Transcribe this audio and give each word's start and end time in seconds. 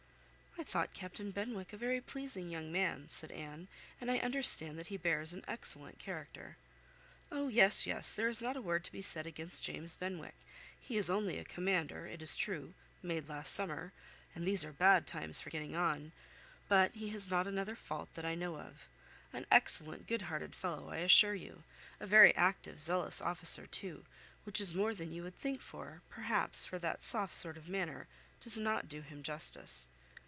"I 0.59 0.63
thought 0.63 0.93
Captain 0.93 1.31
Benwick 1.31 1.73
a 1.73 1.77
very 1.77 1.99
pleasing 1.99 2.47
young 2.49 2.71
man," 2.71 3.09
said 3.09 3.31
Anne, 3.31 3.67
"and 3.99 4.11
I 4.11 4.19
understand 4.19 4.77
that 4.77 4.87
he 4.87 4.95
bears 4.97 5.33
an 5.33 5.43
excellent 5.47 5.97
character." 5.97 6.55
"Oh! 7.31 7.47
yes, 7.47 7.87
yes, 7.87 8.13
there 8.13 8.29
is 8.29 8.43
not 8.43 8.55
a 8.55 8.61
word 8.61 8.83
to 8.83 8.91
be 8.91 9.01
said 9.01 9.25
against 9.25 9.63
James 9.63 9.97
Benwick. 9.97 10.35
He 10.79 10.97
is 10.97 11.09
only 11.09 11.39
a 11.39 11.43
commander, 11.43 12.05
it 12.05 12.21
is 12.21 12.35
true, 12.35 12.75
made 13.01 13.27
last 13.27 13.55
summer, 13.55 13.91
and 14.35 14.45
these 14.45 14.63
are 14.63 14.71
bad 14.71 15.07
times 15.07 15.41
for 15.41 15.49
getting 15.49 15.75
on, 15.75 16.11
but 16.67 16.91
he 16.93 17.09
has 17.09 17.31
not 17.31 17.47
another 17.47 17.75
fault 17.75 18.13
that 18.13 18.23
I 18.25 18.35
know 18.35 18.59
of. 18.59 18.87
An 19.33 19.47
excellent, 19.51 20.05
good 20.05 20.23
hearted 20.23 20.53
fellow, 20.53 20.89
I 20.91 20.97
assure 20.97 21.35
you; 21.35 21.63
a 21.99 22.05
very 22.05 22.35
active, 22.35 22.79
zealous 22.79 23.19
officer 23.19 23.65
too, 23.65 24.05
which 24.43 24.61
is 24.61 24.75
more 24.75 24.93
than 24.93 25.11
you 25.11 25.23
would 25.23 25.39
think 25.39 25.59
for, 25.59 26.03
perhaps, 26.11 26.67
for 26.67 26.77
that 26.77 27.01
soft 27.01 27.33
sort 27.33 27.57
of 27.57 27.67
manner 27.67 28.07
does 28.41 28.59
not 28.59 28.87
do 28.87 29.01
him 29.01 29.23
justice." 29.23 29.87